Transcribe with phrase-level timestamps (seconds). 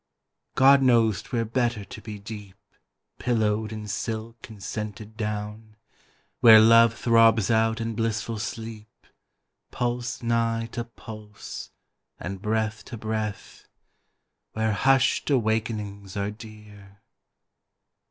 [0.55, 2.57] God knows 'twere better to be deep
[3.19, 5.75] Pillowed in silk and scented down,
[6.39, 8.89] Where Love throbs out in blissful sleep,
[9.69, 11.69] Pulse nigh to pulse,
[12.19, 13.67] and breath to breath,
[14.53, 17.03] Where hushed awakenings are dear